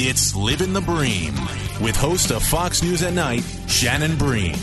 [0.00, 1.34] It's Living the Bream
[1.80, 4.54] with host of Fox News at Night, Shannon Bream.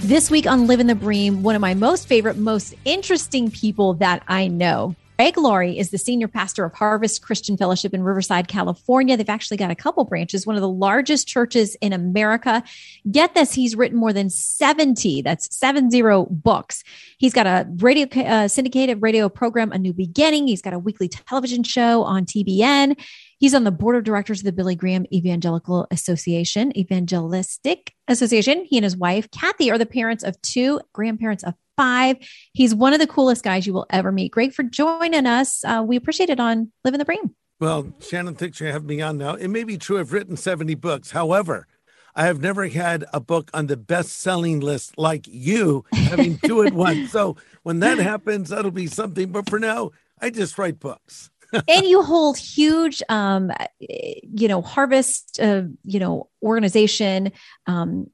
[0.00, 4.22] This week on Living the Bream, one of my most favorite, most interesting people that
[4.28, 4.94] I know.
[5.16, 9.16] Greg Laurie is the senior pastor of Harvest Christian Fellowship in Riverside, California.
[9.16, 12.62] They've actually got a couple branches, one of the largest churches in America.
[13.10, 16.84] Get this, he's written more than 70, that's seven zero books.
[17.16, 20.46] He's got a radio uh, syndicated radio program, A New Beginning.
[20.46, 22.94] He's got a weekly television show on TBN.
[23.38, 28.64] He's on the board of directors of the Billy Graham Evangelical Association, Evangelistic Association.
[28.64, 32.16] He and his wife, Kathy, are the parents of two, grandparents of five.
[32.52, 34.32] He's one of the coolest guys you will ever meet.
[34.32, 35.64] Great for joining us.
[35.64, 37.36] Uh, we appreciate it on Living the Bream.
[37.60, 39.34] Well, Shannon, thanks for having me on now.
[39.34, 41.12] It may be true I've written 70 books.
[41.12, 41.68] However,
[42.16, 46.62] I have never had a book on the best selling list like you having two
[46.64, 47.12] at once.
[47.12, 49.30] So when that happens, that'll be something.
[49.30, 55.40] But for now, I just write books and you hold huge, um, you know, harvest,
[55.40, 57.32] uh, you know, organization,
[57.66, 58.08] um,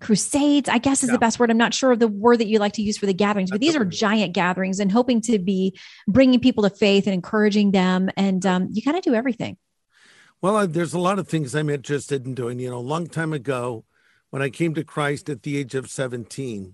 [0.00, 1.14] crusades i guess is yeah.
[1.14, 1.50] the best word.
[1.50, 3.60] I'm not sure of the word that you like to use for the gatherings but
[3.60, 8.10] these are giant gatherings and hoping to be bringing people to faith and encouraging them.
[8.16, 9.56] And um, you kind of do everything.
[10.42, 12.58] Well there's a lot of things i'm interested in doing.
[12.58, 13.84] You know a long time ago
[14.30, 16.72] when i came to christ at the age of 17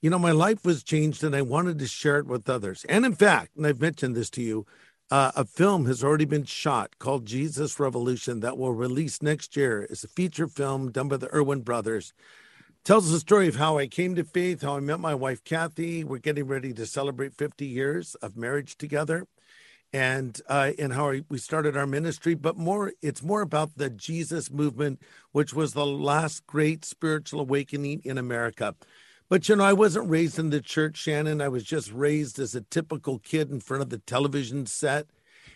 [0.00, 2.86] you know my life was changed and i wanted to share it with others.
[2.88, 4.64] And in fact and i've mentioned this to you
[5.10, 9.86] uh, a film has already been shot called Jesus Revolution that will release next year.
[9.90, 12.12] It's a feature film done by the Erwin brothers.
[12.84, 16.04] Tells the story of how I came to faith, how I met my wife Kathy.
[16.04, 19.26] We're getting ready to celebrate 50 years of marriage together,
[19.92, 22.34] and uh, and how we started our ministry.
[22.34, 25.02] But more, it's more about the Jesus movement,
[25.32, 28.74] which was the last great spiritual awakening in America.
[29.30, 31.40] But you know, I wasn't raised in the church, Shannon.
[31.40, 35.06] I was just raised as a typical kid in front of the television set.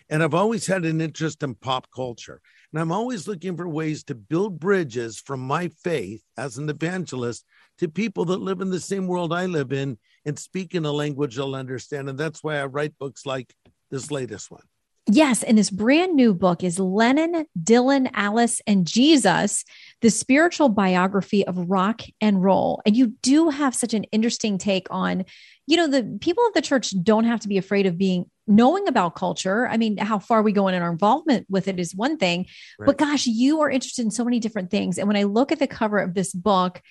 [0.09, 2.39] And I've always had an interest in pop culture.
[2.71, 7.43] And I'm always looking for ways to build bridges from my faith as an evangelist
[7.79, 10.91] to people that live in the same world I live in and speak in a
[10.91, 12.07] language they'll understand.
[12.07, 13.53] And that's why I write books like
[13.91, 14.63] this latest one.
[15.07, 19.63] Yes, and this brand new book is Lennon, Dylan, Alice, and Jesus,
[20.01, 22.81] the spiritual biography of rock and roll.
[22.87, 25.25] And you do have such an interesting take on,
[25.67, 28.87] you know, the people of the church don't have to be afraid of being knowing
[28.87, 29.67] about culture.
[29.67, 32.47] I mean, how far we go in our involvement with it is one thing,
[32.79, 32.87] right.
[32.87, 34.97] but gosh, you are interested in so many different things.
[34.97, 36.81] And when I look at the cover of this book,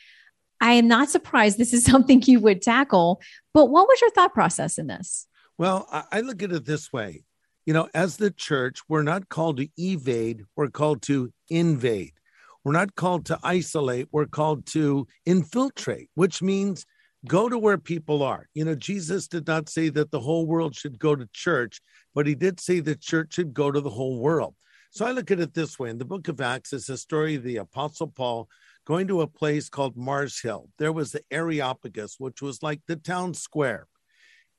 [0.61, 3.21] I am not surprised this is something you would tackle.
[3.53, 5.27] But what was your thought process in this?
[5.59, 7.25] Well, I look at it this way
[7.67, 12.13] you know, as the church, we're not called to evade, we're called to invade.
[12.65, 16.87] We're not called to isolate, we're called to infiltrate, which means
[17.27, 18.49] go to where people are.
[18.55, 21.81] You know, Jesus did not say that the whole world should go to church,
[22.15, 24.55] but he did say the church should go to the whole world.
[24.91, 27.35] So I look at it this way in the book of Acts, it's a story
[27.35, 28.49] of the Apostle Paul
[28.87, 30.69] going to a place called Mars Hill.
[30.79, 33.87] There was the Areopagus, which was like the town square.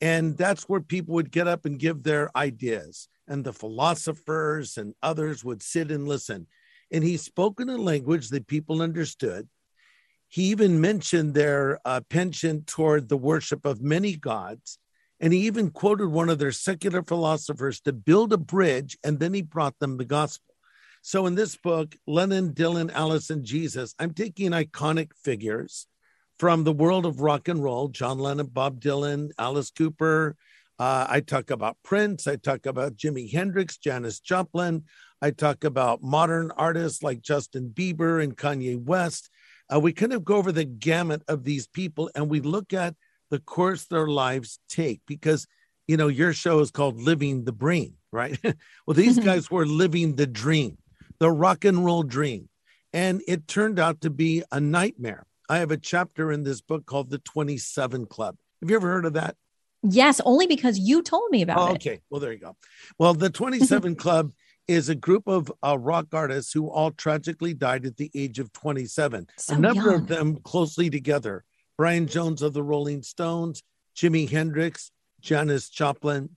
[0.01, 3.07] And that's where people would get up and give their ideas.
[3.27, 6.47] And the philosophers and others would sit and listen.
[6.91, 9.47] And he spoke in a language that people understood.
[10.27, 14.79] He even mentioned their uh, penchant toward the worship of many gods.
[15.19, 19.33] And he even quoted one of their secular philosophers to build a bridge, and then
[19.33, 20.53] he brought them the gospel.
[21.01, 25.87] So in this book, Lennon, Dylan, Alice, and Jesus, I'm taking iconic figures
[26.37, 30.35] from the world of rock and roll John Lennon, Bob Dylan, Alice Cooper.
[30.77, 32.27] Uh, I talk about Prince.
[32.27, 34.83] I talk about Jimi Hendrix, Janis Joplin.
[35.21, 39.29] I talk about modern artists like Justin Bieber and Kanye West.
[39.73, 42.95] Uh, we kind of go over the gamut of these people and we look at
[43.31, 45.47] the course their lives take because,
[45.87, 48.37] you know, your show is called Living the Bream, right?
[48.85, 50.77] well, these guys were living the dream,
[51.19, 52.49] the rock and roll dream.
[52.93, 55.25] And it turned out to be a nightmare.
[55.49, 58.35] I have a chapter in this book called The 27 Club.
[58.61, 59.35] Have you ever heard of that?
[59.83, 61.75] Yes, only because you told me about oh, it.
[61.75, 62.01] Okay.
[62.09, 62.55] Well, there you go.
[62.97, 64.31] Well, the 27 Club
[64.67, 68.51] is a group of uh, rock artists who all tragically died at the age of
[68.53, 69.27] 27.
[69.37, 70.01] So a number young.
[70.01, 71.43] of them closely together.
[71.77, 73.61] Brian Jones of the Rolling Stones,
[73.95, 74.91] Jimi Hendrix,
[75.21, 76.29] Janis Joplin.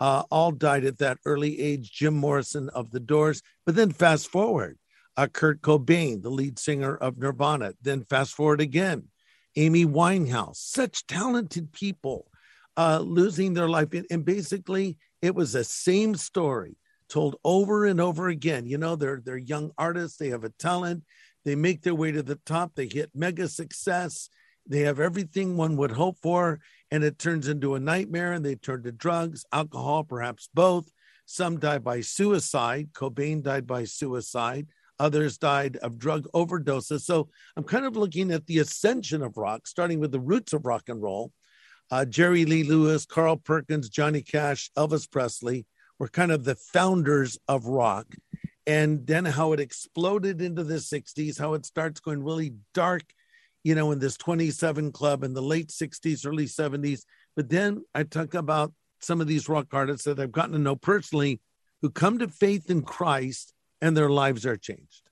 [0.00, 1.90] uh, all died at that early age.
[1.92, 3.40] Jim Morrison of The Doors.
[3.64, 4.76] But then fast forward,
[5.16, 7.74] uh, Kurt Cobain, the lead singer of Nirvana.
[7.82, 9.08] Then fast forward again,
[9.56, 12.30] Amy Winehouse, such talented people
[12.76, 13.88] uh, losing their life.
[14.10, 16.76] And basically, it was the same story
[17.08, 18.66] told over and over again.
[18.66, 21.04] You know, they're they're young artists, they have a talent,
[21.44, 24.30] they make their way to the top, they hit mega success,
[24.66, 26.60] they have everything one would hope for,
[26.90, 30.90] and it turns into a nightmare and they turn to drugs, alcohol, perhaps both.
[31.26, 32.88] Some die by suicide.
[32.92, 34.66] Cobain died by suicide.
[35.02, 37.00] Others died of drug overdoses.
[37.00, 40.64] So I'm kind of looking at the ascension of rock, starting with the roots of
[40.64, 41.32] rock and roll.
[41.90, 45.66] Uh, Jerry Lee Lewis, Carl Perkins, Johnny Cash, Elvis Presley
[45.98, 48.06] were kind of the founders of rock.
[48.64, 53.02] And then how it exploded into the 60s, how it starts going really dark
[53.64, 57.02] you know, in this 27 club in the late 60s, early 70s.
[57.36, 60.76] But then I talk about some of these rock artists that I've gotten to know
[60.76, 61.40] personally
[61.80, 63.52] who come to faith in Christ
[63.82, 65.10] and their lives are changed.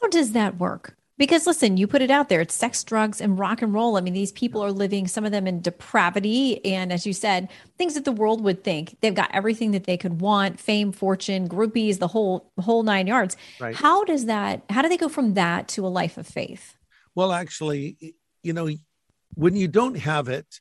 [0.00, 0.96] How does that work?
[1.18, 3.96] Because listen, you put it out there, it's sex, drugs, and rock and roll.
[3.96, 6.62] I mean, these people are living, some of them in depravity.
[6.64, 7.48] And as you said,
[7.78, 8.98] things that the world would think.
[9.00, 13.36] They've got everything that they could want, fame, fortune, groupies, the whole whole nine yards.
[13.58, 13.74] Right.
[13.74, 16.76] How does that, how do they go from that to a life of faith?
[17.14, 18.68] Well, actually, you know,
[19.34, 20.60] when you don't have it,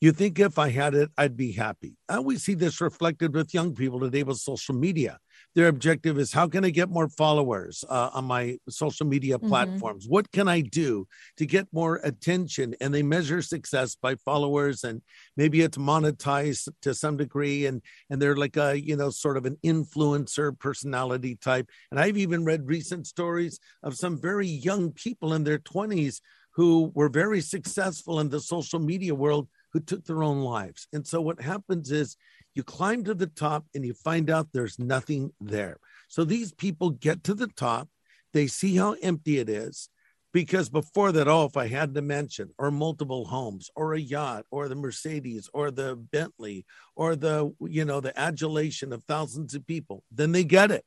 [0.00, 1.94] you think if I had it, I'd be happy.
[2.08, 5.18] I always see this reflected with young people today with social media.
[5.54, 9.48] Their objective is how can I get more followers uh, on my social media mm-hmm.
[9.48, 10.06] platforms?
[10.08, 11.06] What can I do
[11.36, 12.74] to get more attention?
[12.80, 15.02] And they measure success by followers, and
[15.36, 17.66] maybe it's monetized to some degree.
[17.66, 21.68] And and they're like a you know sort of an influencer personality type.
[21.90, 26.90] And I've even read recent stories of some very young people in their twenties who
[26.94, 30.86] were very successful in the social media world who took their own lives.
[30.92, 32.16] And so what happens is
[32.54, 35.78] you climb to the top and you find out there's nothing there.
[36.08, 37.88] So these people get to the top,
[38.32, 39.88] they see how empty it is.
[40.32, 44.46] Because before that, oh, if I had the mansion or multiple homes or a yacht
[44.52, 49.66] or the Mercedes or the Bentley or the, you know, the adulation of thousands of
[49.66, 50.84] people, then they get it.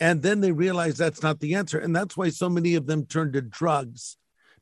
[0.00, 1.78] And then they realize that's not the answer.
[1.78, 4.16] And that's why so many of them turn to drugs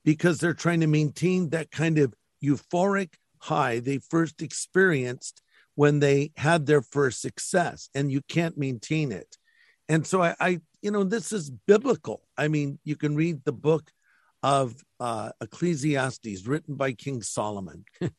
[0.05, 2.15] because they're trying to maintain that kind of
[2.45, 3.15] euphoric
[3.45, 5.43] high they first experienced
[5.75, 9.37] when they had their first success and you can't maintain it.
[9.89, 12.23] And so i, I you know this is biblical.
[12.37, 13.91] I mean you can read the book
[14.43, 17.85] of uh, ecclesiastes written by king solomon.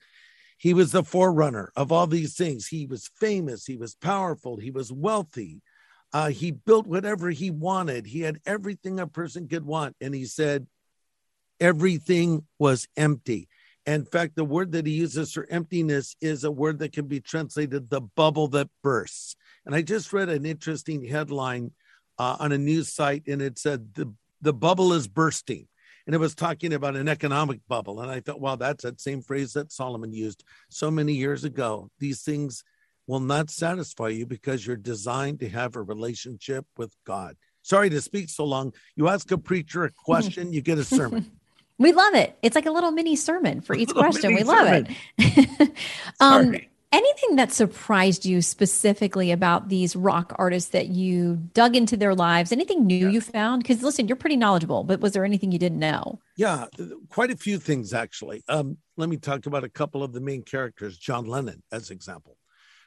[0.57, 2.67] He was the forerunner of all these things.
[2.67, 5.61] He was famous he was powerful he was wealthy.
[6.13, 8.07] Uh, he built whatever he wanted.
[8.07, 10.67] He had everything a person could want and he said
[11.59, 13.49] everything was empty
[13.85, 17.19] in fact, the word that he uses for emptiness is a word that can be
[17.19, 19.35] translated the bubble that bursts.
[19.65, 21.71] And I just read an interesting headline
[22.17, 25.67] uh, on a news site, and it said the, the bubble is bursting.
[26.07, 27.99] And it was talking about an economic bubble.
[27.99, 31.89] And I thought, wow, that's that same phrase that Solomon used so many years ago.
[31.99, 32.63] These things
[33.07, 37.35] will not satisfy you because you're designed to have a relationship with God.
[37.63, 38.73] Sorry to speak so long.
[38.95, 41.31] You ask a preacher a question, you get a sermon.
[41.77, 42.37] We love it.
[42.41, 44.33] It's like a little mini sermon for each question.
[44.33, 44.95] We love sermon.
[45.17, 45.71] it.
[46.19, 46.55] um,
[46.91, 52.51] anything that surprised you specifically about these rock artists that you dug into their lives?
[52.51, 53.09] Anything new yeah.
[53.09, 53.63] you found?
[53.63, 56.19] Because listen, you're pretty knowledgeable, but was there anything you didn't know?
[56.37, 56.65] Yeah,
[57.09, 58.43] quite a few things actually.
[58.47, 60.97] Um, let me talk about a couple of the main characters.
[60.97, 62.37] John Lennon, as example.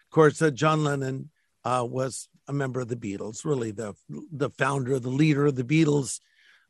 [0.06, 1.30] Of course, uh, John Lennon
[1.64, 5.64] uh, was a member of the Beatles, really the the founder, the leader of the
[5.64, 6.20] Beatles.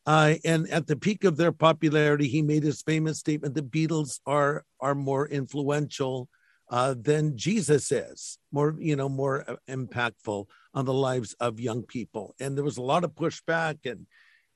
[0.08, 4.20] Uh, and at the peak of their popularity, he made his famous statement: "The Beatles
[4.24, 6.30] are are more influential
[6.70, 11.82] uh, than Jesus is, more you know, more uh, impactful on the lives of young
[11.82, 14.06] people." And there was a lot of pushback, and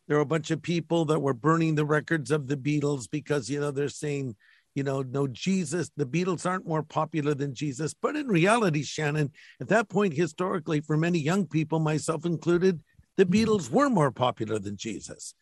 [0.09, 3.51] there were a bunch of people that were burning the records of the Beatles because
[3.51, 4.37] you know they're saying,
[4.75, 7.93] you know, no Jesus, the Beatles aren't more popular than Jesus.
[7.93, 9.31] But in reality, Shannon,
[9.61, 12.83] at that point, historically, for many young people, myself included,
[13.17, 15.35] the Beatles were more popular than Jesus.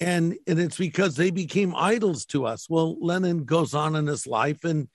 [0.00, 2.68] And and it's because they became idols to us.
[2.68, 4.88] Well lennon goes on in his life and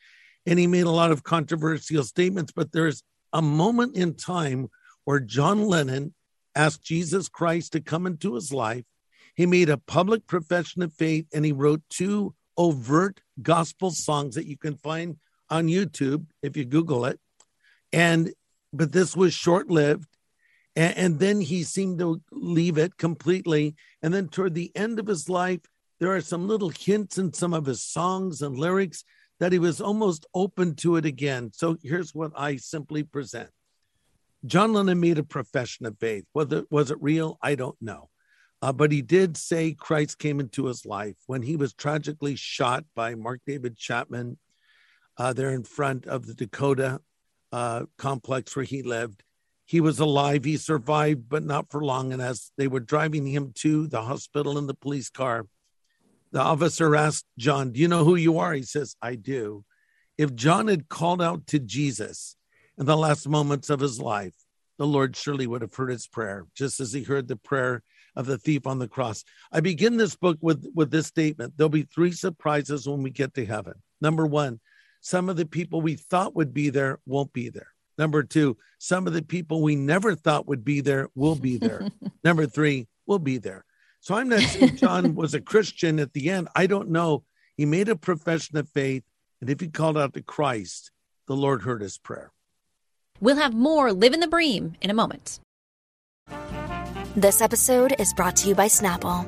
[0.46, 4.68] and he made a lot of controversial statements but there's a moment in time
[5.04, 6.14] where john lennon
[6.56, 8.84] asked jesus christ to come into his life.
[9.36, 14.48] He made a public profession of faith and he wrote two overt gospel songs that
[14.48, 15.18] you can find
[15.50, 17.20] on youtube if you google it.
[17.94, 18.34] And
[18.74, 20.10] but this was short lived
[20.80, 23.76] and, and then he seemed to leave it completely.
[24.02, 25.60] And then toward the end of his life,
[26.00, 29.04] there are some little hints in some of his songs and lyrics
[29.42, 31.52] that he was almost open to it again.
[31.54, 33.50] So here's what I simply present.
[34.46, 36.24] John Lennon made a profession of faith.
[36.32, 38.10] Whether was it real, I don't know.
[38.62, 42.86] Uh, but he did say Christ came into his life when he was tragically shot
[42.96, 44.38] by Mark David Chapman
[45.18, 47.02] uh, there in front of the Dakota
[47.52, 49.24] uh, complex where he lived.
[49.70, 50.46] He was alive.
[50.46, 52.12] He survived, but not for long.
[52.12, 55.46] And as they were driving him to the hospital in the police car,
[56.32, 58.52] the officer asked John, Do you know who you are?
[58.54, 59.64] He says, I do.
[60.18, 62.36] If John had called out to Jesus
[62.80, 64.34] in the last moments of his life,
[64.80, 67.84] the Lord surely would have heard his prayer, just as he heard the prayer
[68.16, 69.24] of the thief on the cross.
[69.52, 73.36] I begin this book with, with this statement There'll be three surprises when we get
[73.36, 73.76] to heaven.
[74.02, 74.62] Number one,
[75.00, 77.72] some of the people we thought would be there won't be there.
[78.00, 81.90] Number two, some of the people we never thought would be there will be there.
[82.24, 83.66] Number three, will be there.
[84.00, 86.48] So I'm not saying John was a Christian at the end.
[86.56, 87.24] I don't know.
[87.58, 89.04] He made a profession of faith.
[89.42, 90.92] And if he called out to Christ,
[91.28, 92.32] the Lord heard his prayer.
[93.20, 95.42] We'll have more Living the Bream in a moment.
[97.18, 99.28] This episode is brought to you by Snapple.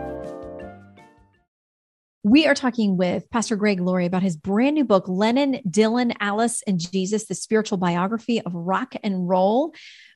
[2.23, 6.61] We are talking with Pastor Greg Laurie about his brand new book, Lennon, Dylan, Alice,
[6.67, 9.73] and Jesus, the spiritual biography of rock and roll.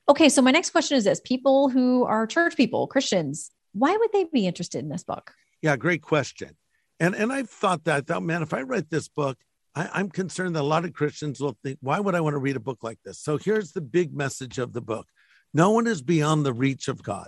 [0.08, 4.12] Okay, so my next question is this people who are church people, Christians, why would
[4.12, 5.32] they be interested in this book?
[5.62, 6.56] Yeah, great question.
[7.00, 9.36] And and I've thought that, I thought, man, if I write this book,
[9.74, 12.38] I, I'm concerned that a lot of Christians will think, why would I want to
[12.38, 13.18] read a book like this?
[13.18, 15.08] So here's the big message of the book
[15.52, 17.26] no one is beyond the reach of God.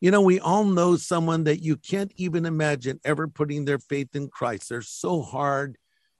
[0.00, 4.14] You know, we all know someone that you can't even imagine ever putting their faith
[4.14, 4.68] in Christ.
[4.68, 5.78] They're so hard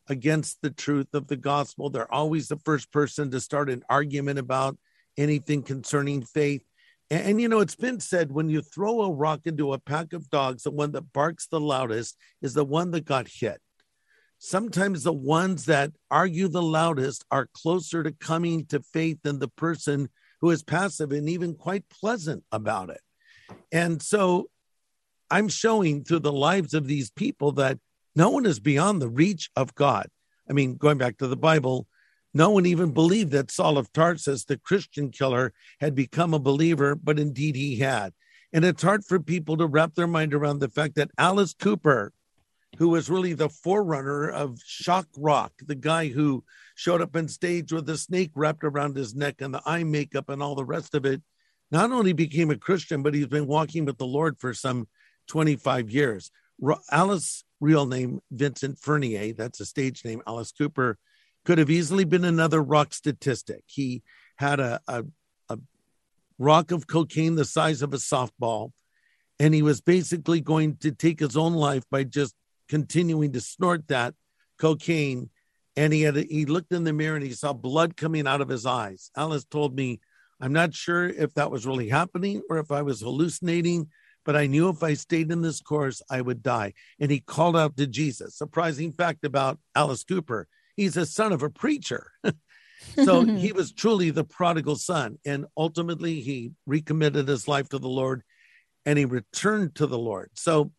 [0.09, 1.91] against the truth of the gospel.
[1.91, 4.79] They're always the first person to start an argument about
[5.19, 6.63] anything concerning faith.
[7.11, 10.15] And, and, you know, it's been said when you throw a rock into a pack
[10.15, 13.61] of dogs, the one that barks the loudest is the one that got hit.
[14.39, 19.49] Sometimes the ones that argue the loudest are closer to coming to faith than the
[19.49, 20.09] person
[20.41, 23.01] who is passive and even quite pleasant about it.
[23.73, 24.49] And so
[25.31, 27.79] I'm showing through the lives of these people that
[28.15, 30.09] no one is beyond the reach of God.
[30.49, 31.87] I mean, going back to the Bible,
[32.33, 36.95] no one even believed that Saul of Tarsus, the Christian killer, had become a believer,
[36.95, 38.13] but indeed he had.
[38.53, 42.13] And it's hard for people to wrap their mind around the fact that Alice Cooper,
[42.79, 47.73] who was really the forerunner of shock rock, the guy who showed up on stage
[47.73, 50.95] with a snake wrapped around his neck and the eye makeup and all the rest
[50.95, 51.23] of it,
[51.71, 54.89] not only became a Christian, but he's been walking with the Lord for some
[55.29, 56.31] 25 years.
[56.91, 60.99] Alice, real name Vincent Furnier, that's a stage name, Alice Cooper,
[61.45, 63.63] could have easily been another rock statistic.
[63.67, 64.03] He
[64.37, 65.05] had a, a,
[65.49, 65.59] a
[66.39, 68.73] rock of cocaine the size of a softball,
[69.39, 72.35] and he was basically going to take his own life by just
[72.69, 74.15] continuing to snort that
[74.59, 75.31] cocaine.
[75.77, 78.41] And he had a, he looked in the mirror and he saw blood coming out
[78.41, 79.11] of his eyes.
[79.17, 80.01] Alice told me
[80.41, 83.89] I'm not sure if that was really happening or if I was hallucinating,
[84.25, 86.75] but I knew if I stayed in this course, I would die.
[87.01, 88.37] And he called out to Jesus.
[88.37, 92.13] Surprising fact about Alice Cooper he's a son of a preacher.
[93.05, 95.19] so he was truly the prodigal son.
[95.25, 98.23] And ultimately, he recommitted his life to the Lord
[98.85, 100.31] and he returned to the Lord.
[100.35, 100.71] So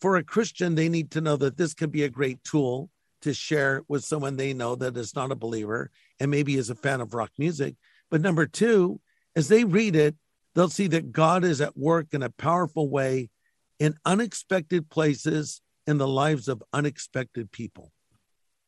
[0.00, 2.88] for a Christian, they need to know that this can be a great tool
[3.22, 6.74] to share with someone they know that is not a believer and maybe is a
[6.74, 7.74] fan of rock music
[8.10, 9.00] but number two,
[9.36, 10.16] as they read it,
[10.54, 13.30] they'll see that God is at work in a powerful way
[13.78, 17.92] in unexpected places in the lives of unexpected people.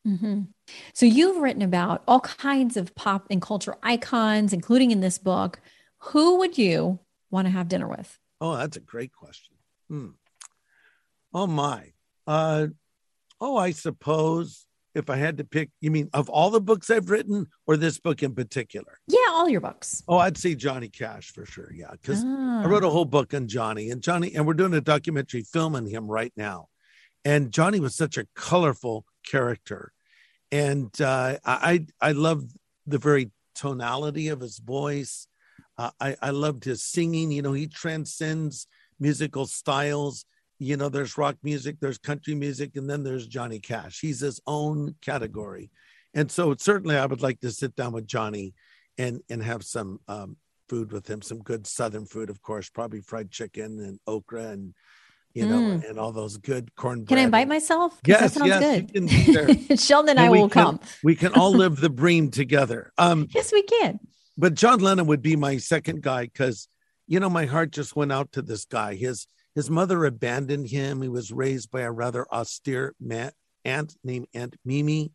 [0.07, 0.41] Mm-hmm.
[0.93, 5.61] So you've written about all kinds of pop and culture icons, including in this book.
[5.99, 6.99] Who would you
[7.31, 8.19] want to have dinner with?
[8.41, 9.55] Oh, that's a great question.
[9.89, 10.09] Hmm.
[11.33, 11.93] Oh my.
[12.27, 12.67] Uh,
[13.39, 17.09] oh, I suppose if I had to pick, you mean of all the books I've
[17.09, 18.99] written or this book in particular?
[19.07, 20.03] Yeah, all your books.
[20.07, 21.71] Oh, I'd say Johnny Cash for sure.
[21.73, 21.91] Yeah.
[21.91, 22.63] Because ah.
[22.63, 25.75] I wrote a whole book on Johnny and Johnny, and we're doing a documentary film
[25.75, 26.67] on him right now.
[27.25, 29.93] And Johnny was such a colorful character.
[30.51, 32.43] And uh, I, I love
[32.85, 35.27] the very tonality of his voice.
[35.77, 37.31] Uh, I, I loved his singing.
[37.31, 38.67] You know, he transcends
[38.99, 40.25] musical styles
[40.63, 43.99] you know, there's rock music, there's country music, and then there's Johnny Cash.
[43.99, 45.71] He's his own category.
[46.13, 48.53] And so certainly I would like to sit down with Johnny
[48.97, 50.37] and and have some um,
[50.69, 54.73] food with him, some good Southern food, of course, probably fried chicken and okra and
[55.33, 55.89] you know, mm.
[55.89, 57.07] and all those good corn.
[57.07, 57.99] Can I invite myself?
[58.05, 59.79] Yes, that sounds yes, good.
[59.79, 60.79] Sheldon and, and I will can, come.
[61.03, 62.91] we can all live the bream together.
[62.99, 63.99] Um, yes, we can.
[64.37, 66.67] But John Lennon would be my second guy because,
[67.07, 68.93] you know, my heart just went out to this guy.
[68.93, 71.01] His his mother abandoned him.
[71.01, 72.95] He was raised by a rather austere
[73.65, 75.11] aunt named Aunt Mimi.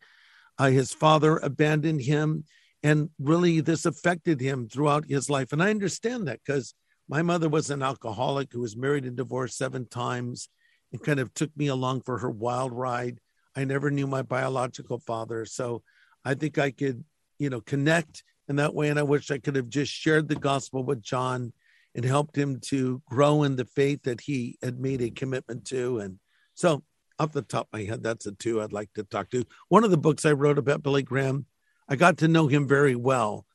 [0.58, 2.44] Uh, his father abandoned him,
[2.82, 5.52] and really this affected him throughout his life.
[5.52, 6.74] And I understand that because
[7.08, 10.48] my mother was an alcoholic who was married and divorced seven times
[10.92, 13.18] and kind of took me along for her wild ride.
[13.56, 15.44] I never knew my biological father.
[15.44, 15.82] So
[16.24, 17.04] I think I could,
[17.38, 18.88] you know, connect in that way.
[18.88, 21.52] And I wish I could have just shared the gospel with John
[21.94, 25.98] and helped him to grow in the faith that he had made a commitment to.
[25.98, 26.18] And
[26.54, 26.82] so,
[27.18, 29.44] off the top of my head, that's a two I'd like to talk to.
[29.68, 31.46] One of the books I wrote about Billy Graham,
[31.88, 33.46] I got to know him very well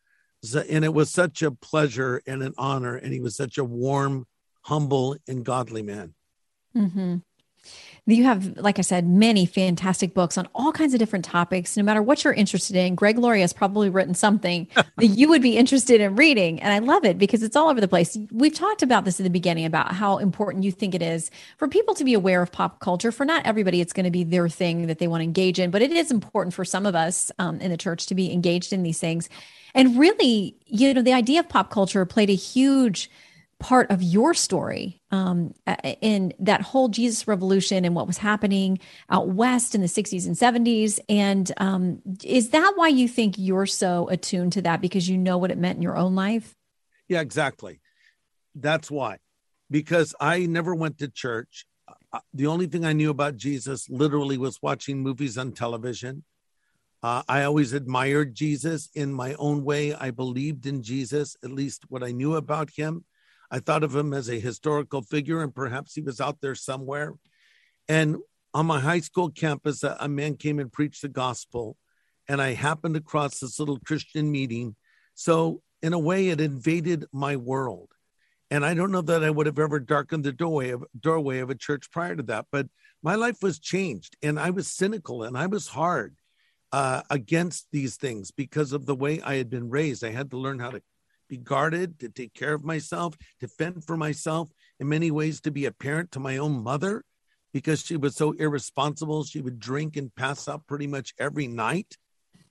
[0.53, 4.25] and it was such a pleasure and an honor and he was such a warm
[4.63, 6.13] humble and godly man
[6.75, 7.17] mm-hmm.
[8.05, 11.77] You have like i said many fantastic books on all kinds of different topics.
[11.77, 15.41] No matter what you're interested in greg laurie has probably written something that you would
[15.41, 18.17] be interested in reading and i love it because it's all over the place.
[18.31, 21.67] We've talked about this in the beginning about how important you think it is for
[21.67, 23.11] people to be aware of pop culture.
[23.11, 25.71] For not everybody it's going to be their thing that they want to engage in
[25.71, 28.73] but it is important for some of us um, in the church to be engaged
[28.73, 29.29] in these things.
[29.75, 33.09] And really, you know, the idea of pop culture played a huge
[33.63, 35.53] part of your story um,
[36.01, 38.77] in that whole Jesus revolution and what was happening
[39.09, 40.99] out west in the 60s and 70s.
[41.07, 45.37] And um, is that why you think you're so attuned to that because you know
[45.37, 46.53] what it meant in your own life?
[47.07, 47.79] Yeah, exactly.
[48.53, 49.19] That's why.
[49.71, 51.65] Because I never went to church.
[52.11, 56.25] Uh, the only thing I knew about Jesus literally was watching movies on television.
[57.01, 59.93] Uh, I always admired Jesus in my own way.
[59.93, 63.05] I believed in Jesus, at least what I knew about him.
[63.53, 67.13] I thought of him as a historical figure, and perhaps he was out there somewhere.
[67.87, 68.17] And
[68.51, 71.77] on my high school campus, a, man came and preached the gospel,
[72.27, 74.75] and I happened across this little Christian meeting.
[75.13, 77.91] So, in a way, it invaded my world.
[78.49, 81.51] And I don't know that I would have ever darkened the doorway of, doorway of
[81.51, 82.67] a church prior to that, but
[83.03, 86.15] my life was changed, and I was cynical and I was hard
[86.71, 90.03] uh, against these things because of the way I had been raised.
[90.03, 90.81] I had to learn how to
[91.33, 95.51] be guarded, to take care of myself, to fend for myself, in many ways, to
[95.51, 97.03] be a parent to my own mother
[97.53, 99.23] because she was so irresponsible.
[99.23, 101.97] She would drink and pass out pretty much every night.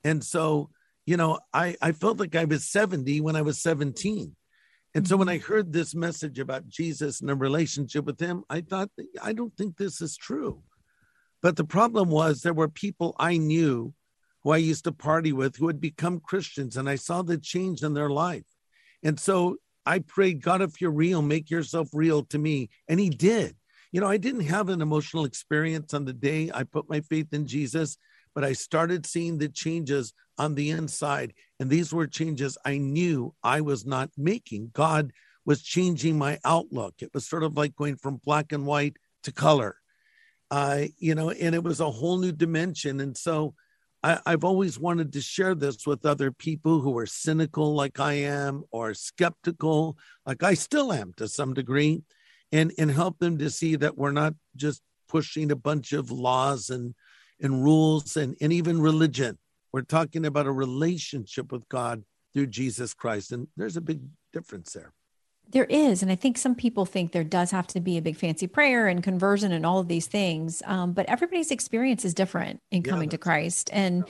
[0.03, 0.69] And so,
[1.05, 4.35] you know, I, I felt like I was 70 when I was 17.
[4.95, 5.53] And so when I mm-hmm.
[5.53, 8.89] heard this message about Jesus and a relationship with him, I thought,
[9.21, 10.61] I don't think this is true.
[11.41, 13.93] But the problem was there were people I knew
[14.43, 17.81] who I used to party with who had become Christians, and I saw the change
[17.81, 18.43] in their life.
[19.03, 22.69] And so I prayed, God, if you're real, make yourself real to me.
[22.87, 23.55] And He did.
[23.91, 27.27] You know, I didn't have an emotional experience on the day I put my faith
[27.31, 27.97] in Jesus,
[28.33, 31.33] but I started seeing the changes on the inside.
[31.59, 34.71] And these were changes I knew I was not making.
[34.73, 35.11] God
[35.45, 36.95] was changing my outlook.
[36.99, 39.77] It was sort of like going from black and white to color.
[40.49, 42.99] Uh, you know, and it was a whole new dimension.
[42.99, 43.53] And so
[44.03, 48.13] I, have always wanted to share this with other people who are cynical like I
[48.13, 52.03] am or skeptical like I still am to some degree
[52.51, 56.69] and and help them to see that we're not just pushing a bunch of laws
[56.69, 56.95] and
[57.41, 59.37] and rules and, and even religion.
[59.71, 63.31] We're talking about a relationship with God through Jesus Christ.
[63.31, 64.93] And there's a big difference there.
[65.53, 66.01] There is.
[66.01, 68.87] And I think some people think there does have to be a big fancy prayer
[68.87, 70.63] and conversion and all of these things.
[70.65, 73.69] Um, but everybody's experience is different in coming yeah, to Christ.
[73.71, 74.03] And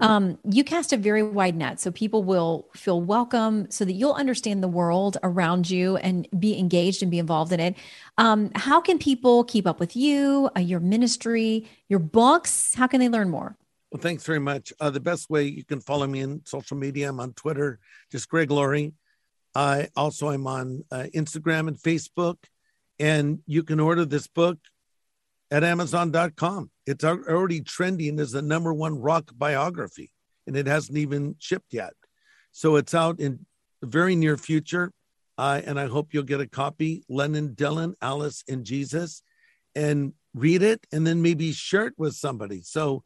[0.00, 1.80] um, you cast a very wide net.
[1.80, 6.58] So people will feel welcome so that you'll understand the world around you and be
[6.58, 7.76] engaged and be involved in it.
[8.16, 12.74] Um, how can people keep up with you, uh, your ministry, your books?
[12.74, 13.54] How can they learn more?
[13.92, 14.72] Well, thanks very much.
[14.80, 17.80] Uh, the best way you can follow me in social media, I'm on Twitter,
[18.10, 18.94] just Greg Laurie.
[19.56, 22.36] I also am on uh, Instagram and Facebook,
[22.98, 24.58] and you can order this book
[25.50, 26.70] at Amazon.com.
[26.86, 30.12] It's already trending as the number one rock biography,
[30.46, 31.94] and it hasn't even shipped yet.
[32.52, 33.46] So it's out in
[33.80, 34.92] the very near future,
[35.38, 37.02] uh, and I hope you'll get a copy.
[37.08, 39.22] Lennon, Dylan, Alice, and Jesus,
[39.74, 42.60] and read it, and then maybe share it with somebody.
[42.60, 43.04] So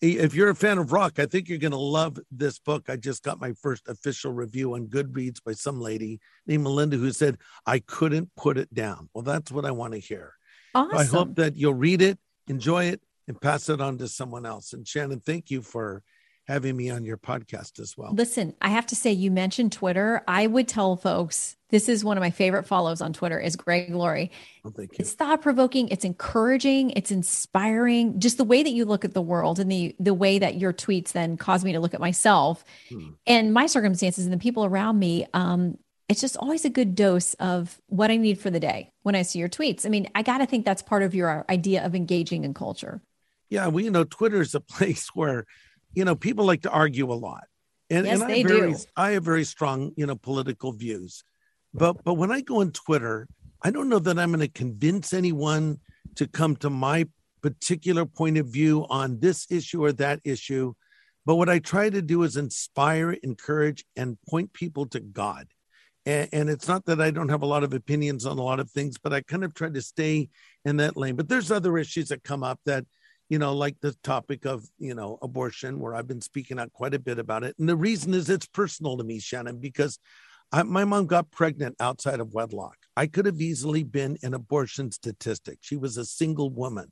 [0.00, 2.88] if you're a fan of rock, I think you're going to love this book.
[2.88, 7.12] I just got my first official review on Goodreads by some lady named Melinda who
[7.12, 7.36] said,
[7.66, 9.08] I couldn't put it down.
[9.12, 10.34] Well, that's what I want to hear.
[10.74, 10.98] Awesome.
[10.98, 14.72] I hope that you'll read it, enjoy it, and pass it on to someone else.
[14.72, 16.02] And Shannon, thank you for
[16.50, 18.12] having me on your podcast as well.
[18.12, 20.22] Listen, I have to say, you mentioned Twitter.
[20.26, 23.94] I would tell folks this is one of my favorite follows on Twitter is Greg
[23.94, 24.32] Laurie.
[24.64, 24.96] Oh, thank you.
[24.98, 28.18] It's thought provoking, it's encouraging, it's inspiring.
[28.18, 30.72] Just the way that you look at the world and the the way that your
[30.72, 33.10] tweets then cause me to look at myself hmm.
[33.26, 35.26] and my circumstances and the people around me.
[35.32, 39.14] Um, it's just always a good dose of what I need for the day when
[39.14, 39.86] I see your tweets.
[39.86, 43.00] I mean, I got to think that's part of your idea of engaging in culture.
[43.48, 45.46] Yeah, well, you know, Twitter is a place where
[45.92, 47.44] you know, people like to argue a lot.
[47.88, 48.78] And, yes, and I very, do.
[48.96, 51.24] I have very strong, you know, political views.
[51.74, 53.28] But but when I go on Twitter,
[53.62, 55.78] I don't know that I'm going to convince anyone
[56.16, 57.06] to come to my
[57.42, 60.74] particular point of view on this issue or that issue.
[61.26, 65.46] But what I try to do is inspire, encourage, and point people to God.
[66.06, 68.58] And, and, it's not that I don't have a lot of opinions on a lot
[68.58, 70.30] of things, but I kind of try to stay
[70.64, 71.14] in that lane.
[71.14, 72.86] But there's other issues that come up that
[73.30, 76.94] you know, like the topic of, you know, abortion, where I've been speaking out quite
[76.94, 77.54] a bit about it.
[77.58, 79.98] And the reason is it's personal to me, Shannon, because
[80.52, 82.76] I, my mom got pregnant outside of wedlock.
[82.96, 85.58] I could have easily been an abortion statistic.
[85.60, 86.90] She was a single woman,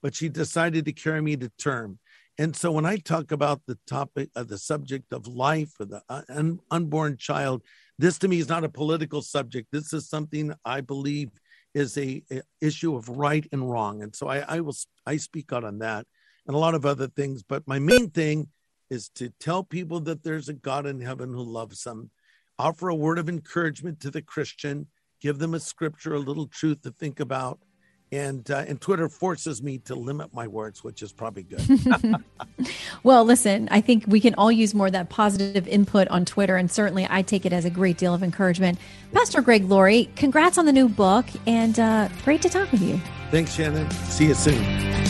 [0.00, 1.98] but she decided to carry me to term.
[2.38, 6.02] And so when I talk about the topic of the subject of life or the
[6.08, 7.62] uh, un- unborn child,
[7.98, 9.68] this to me is not a political subject.
[9.72, 11.30] This is something I believe
[11.74, 15.52] is a, a, issue of right and wrong, and so I, I will I speak
[15.52, 16.06] out on that
[16.46, 17.42] and a lot of other things.
[17.42, 18.48] But my main thing
[18.90, 22.10] is to tell people that there's a God in heaven who loves them,
[22.58, 24.88] offer a word of encouragement to the Christian,
[25.20, 27.60] give them a scripture, a little truth to think about,
[28.12, 31.62] and uh, and Twitter forces me to limit my words, which is probably good.
[33.02, 36.56] well, listen, I think we can all use more of that positive input on Twitter,
[36.56, 38.78] and certainly I take it as a great deal of encouragement.
[39.12, 43.00] Pastor Greg Laurie, congrats on the new book, and uh, great to talk with you.
[43.30, 43.90] Thanks, Shannon.
[43.90, 45.09] See you soon.